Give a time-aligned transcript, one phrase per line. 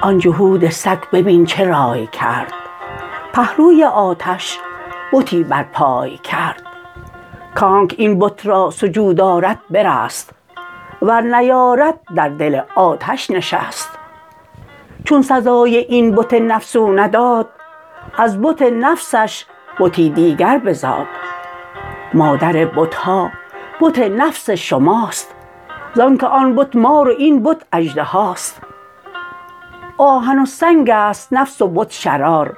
[0.00, 2.52] آن جهود سگ ببین چه رای کرد.
[3.32, 4.58] پهلوی آتش
[5.12, 6.62] بتی بر پای کرد.
[7.54, 10.32] کانک این بت را سجود آرد برست
[11.02, 13.88] ور نیارد در دل آتش نشست.
[15.04, 17.48] چون سزای این بت نفس او نداد
[18.18, 19.44] از بت نفسش
[19.78, 21.06] بتی دیگر بزاد.
[22.14, 23.30] مادر بت ها
[23.80, 25.34] بت نفس شماست
[25.94, 28.62] زانک آن بت مار و این بت اژدهاست
[29.98, 32.56] آهن و سنگ است نفس و بت شرار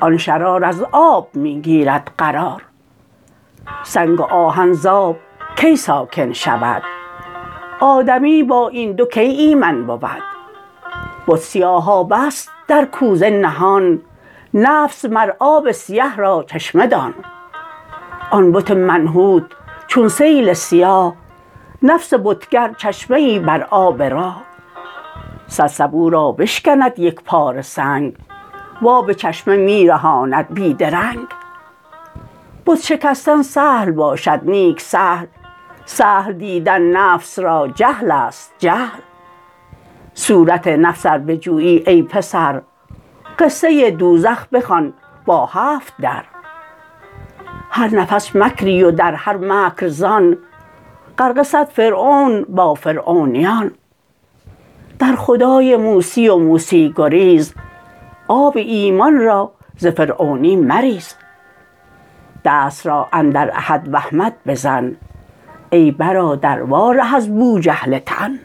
[0.00, 2.62] آن شرار از آب می گیرد قرار.
[3.82, 5.16] سنگ و آهن ز آب
[5.56, 6.82] کی ساکن شود؟
[7.80, 10.22] آدمی با این دو کی ایمن بود؟
[11.26, 14.00] بت سیاهابه ست در کوزه نهان
[14.54, 17.14] نفس مر آب سیه را چشمه دان.
[18.30, 19.44] آن بت منحوت
[19.86, 21.14] چون سیل سیاه
[21.82, 24.42] نفس بتگر چشمه ای بر آب راه.
[25.46, 28.16] صد سبو را بشکند یک پاره سنگ
[28.82, 31.26] و آب چشمه می رهاند بی درنگ
[32.66, 35.26] بت شکستن سهل باشد لیک سهل
[35.84, 39.00] سهل دیدن نفس را جهل است جهل.
[40.14, 42.62] صورت نفس ار بجویی ای پسر
[43.40, 44.92] قصه دوزخ بخوان
[45.26, 46.24] با هفت در.
[47.70, 50.36] هر نفس مکری و در هر مکر زان
[51.18, 53.70] غرقه صد فرعون با فرعونیان.
[54.98, 57.54] در خدای موسی و موسی گریز
[58.28, 61.14] آب ایمان را ز فرعونی مریز.
[62.44, 64.96] دست را اندر احد وحمت بزن
[65.70, 68.38] ای برادر وا ره از بوجهل تن.